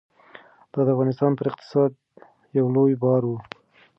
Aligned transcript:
دا 0.71 0.79
د 0.85 0.87
افغانستان 0.95 1.31
پر 1.37 1.45
اقتصاد 1.51 1.91
یو 2.57 2.65
لوی 2.75 2.93
بار 3.03 3.21
و. 3.25 3.31